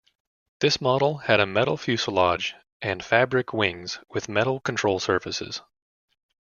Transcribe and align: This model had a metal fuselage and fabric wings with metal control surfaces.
This 0.61 0.81
model 0.81 1.19
had 1.19 1.39
a 1.39 1.45
metal 1.45 1.77
fuselage 1.77 2.55
and 2.81 3.05
fabric 3.05 3.53
wings 3.53 3.99
with 4.09 4.27
metal 4.27 4.59
control 4.59 4.99
surfaces. 4.99 5.61